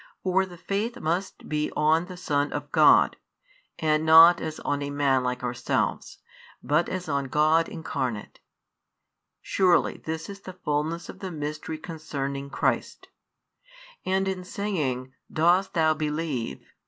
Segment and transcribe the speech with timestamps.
[0.23, 3.17] For the faith [must be] on the Son of |55 God,
[3.77, 6.17] and not as on a man like ourselves,
[6.63, 8.39] but as on God Incarnate.
[9.43, 13.09] Surely this is the fulness of the mystery concerning Christ.
[14.03, 16.65] And in saying: Dost thou believe?